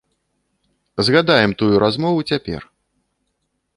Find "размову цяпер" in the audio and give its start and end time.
1.85-2.61